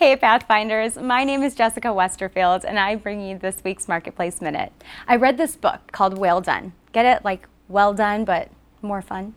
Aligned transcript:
Hey, 0.00 0.16
Pathfinders. 0.16 0.96
My 0.96 1.24
name 1.24 1.42
is 1.42 1.54
Jessica 1.54 1.88
Westerfield, 1.88 2.64
and 2.64 2.78
I 2.78 2.94
bring 2.94 3.20
you 3.20 3.36
this 3.36 3.62
week's 3.62 3.86
Marketplace 3.86 4.40
Minute. 4.40 4.72
I 5.06 5.16
read 5.16 5.36
this 5.36 5.56
book 5.56 5.92
called 5.92 6.16
Whale 6.16 6.40
Done. 6.40 6.72
Get 6.92 7.04
it? 7.04 7.22
Like, 7.22 7.46
well 7.68 7.92
done, 7.92 8.24
but 8.24 8.48
more 8.80 9.02
fun. 9.02 9.34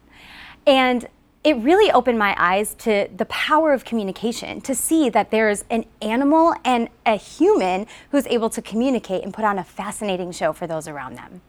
And 0.66 1.10
it 1.44 1.58
really 1.58 1.92
opened 1.92 2.18
my 2.18 2.34
eyes 2.40 2.76
to 2.76 3.10
the 3.14 3.26
power 3.26 3.74
of 3.74 3.84
communication, 3.84 4.62
to 4.62 4.74
see 4.74 5.10
that 5.10 5.32
there's 5.32 5.66
an 5.70 5.84
animal 6.02 6.56
and 6.64 6.88
a 7.06 7.18
human 7.18 7.86
who's 8.12 8.26
able 8.28 8.50
to 8.52 8.62
communicate 8.62 9.22
and 9.22 9.34
put 9.34 9.44
on 9.44 9.60
a 9.60 9.66
fascinating 9.66 10.32
show 10.32 10.54
for 10.54 10.66
those 10.66 10.88
around 10.88 11.18
them. 11.18 11.42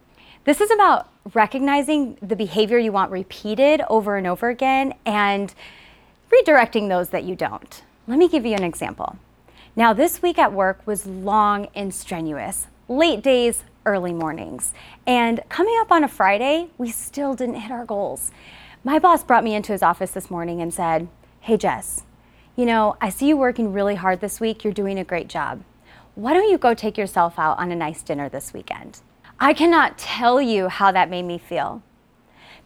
This 0.43 0.61
is 0.61 0.73
about 0.73 1.09
recognizing 1.35 2.19
the 2.21 2.35
behavior 2.35 2.79
you 2.79 2.91
want 2.91 3.13
repeated 3.13 3.81
over 3.89 4.17
and 4.17 4.27
over 4.27 4.49
again 4.49 4.93
and 5.07 5.55
redirecting 6.33 6.89
those 6.89 7.11
that 7.11 7.23
you 7.23 7.37
don't. 7.37 7.85
Let 8.07 8.19
me 8.19 8.29
give 8.29 8.45
you 8.45 8.55
an 8.55 8.65
example. 8.65 9.17
Now, 9.75 9.95
this 9.95 10.21
week 10.21 10.39
at 10.39 10.53
work 10.53 10.87
was 10.87 11.07
long 11.07 11.69
and 11.75 11.93
strenuous, 11.95 12.67
late 12.87 13.23
days, 13.23 13.65
early 13.87 14.13
mornings. 14.13 14.75
And 15.07 15.41
coming 15.49 15.75
up 15.81 15.91
on 15.91 16.05
a 16.05 16.09
Friday, 16.09 16.69
we 16.77 16.91
still 16.91 17.35
didn't 17.35 17.57
hit 17.57 17.71
our 17.73 17.87
goals. 17.87 18.31
My 18.85 18.99
boss 18.99 19.25
brought 19.25 19.43
me 19.43 19.55
into 19.55 19.73
his 19.73 19.83
office 19.83 20.11
this 20.11 20.31
morning 20.31 20.61
and 20.61 20.73
said, 20.73 21.09
Hey, 21.41 21.57
Jess, 21.57 22.03
you 22.57 22.67
know, 22.67 22.97
I 23.01 23.09
see 23.09 23.27
you 23.27 23.39
working 23.39 23.73
really 23.73 23.95
hard 23.95 24.21
this 24.21 24.39
week. 24.39 24.65
You're 24.65 24.75
doing 24.75 24.99
a 24.99 25.05
great 25.05 25.29
job. 25.29 25.63
Why 26.15 26.35
don't 26.35 26.51
you 26.51 26.59
go 26.59 26.75
take 26.75 26.99
yourself 26.99 27.39
out 27.39 27.59
on 27.59 27.73
a 27.73 27.77
nice 27.77 28.03
dinner 28.03 28.29
this 28.29 28.53
weekend? 28.53 29.01
I 29.41 29.55
cannot 29.55 29.97
tell 29.97 30.43
you 30.43 30.69
how 30.69 30.93
that 30.93 31.09
made 31.09 31.25
me 31.25 31.39
feel. 31.39 31.83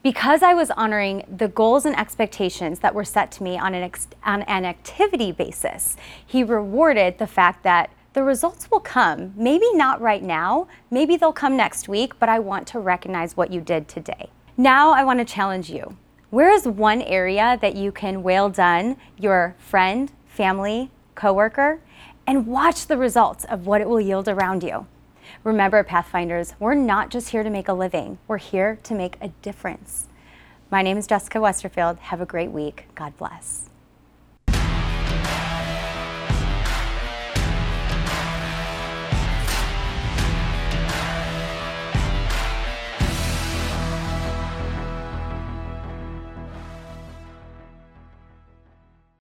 Because 0.03 0.45
I 0.45 0.55
was 0.55 0.71
honoring 0.71 1.25
the 1.29 1.49
goals 1.49 1.85
and 1.85 1.99
expectations 1.99 2.79
that 2.81 2.95
were 2.95 3.05
set 3.05 3.33
to 3.33 3.43
me 3.43 3.59
on 3.59 3.75
an, 3.75 3.83
ex- 3.83 4.07
on 4.25 4.43
an 4.43 4.65
activity 4.65 5.33
basis, 5.33 5.97
he 6.25 6.45
rewarded 6.45 7.19
the 7.19 7.27
fact 7.27 7.65
that 7.65 7.91
the 8.13 8.23
results 8.23 8.71
will 8.71 8.79
come. 8.79 9.35
Maybe 9.37 9.67
not 9.73 10.01
right 10.01 10.23
now, 10.23 10.69
maybe 10.89 11.17
they'll 11.17 11.33
come 11.33 11.57
next 11.57 11.89
week, 11.89 12.19
but 12.21 12.29
I 12.29 12.39
want 12.39 12.69
to 12.69 12.79
recognize 12.79 13.37
what 13.37 13.53
you 13.53 13.61
did 13.61 13.89
today. 13.89 14.31
Now 14.57 14.93
I 14.93 15.03
want 15.03 15.19
to 15.19 15.25
challenge 15.25 15.69
you. 15.69 15.97
Where 16.31 16.53
is 16.53 16.67
one 16.67 17.03
area 17.03 17.59
that 17.61 17.75
you 17.75 17.91
can 17.91 18.23
well 18.23 18.51
done 18.51 18.99
your 19.19 19.57
friend, 19.59 20.13
family, 20.27 20.91
coworker, 21.17 21.81
and 22.25 22.47
watch 22.47 22.87
the 22.87 22.97
results 22.97 23.45
of 23.47 23.67
what 23.67 23.81
it 23.81 23.89
will 23.89 24.01
yield 24.01 24.29
around 24.29 24.63
you? 24.63 24.87
Remember, 25.45 25.83
Pathfinders, 25.83 26.55
we're 26.59 26.75
not 26.75 27.11
just 27.11 27.31
here 27.31 27.43
to 27.43 27.51
make 27.51 27.69
a 27.69 27.73
living, 27.73 28.19
we're 28.27 28.39
here 28.39 28.79
to 28.83 28.95
make 28.95 29.17
a 29.21 29.29
difference. 29.43 30.09
My 30.71 30.83
name 30.83 30.99
is 30.99 31.07
Jessica 31.07 31.39
Westerfield. 31.39 31.99
Have 31.99 32.21
a 32.21 32.27
great 32.27 32.51
week. 32.51 32.87
God 32.95 33.17
bless. 33.17 33.71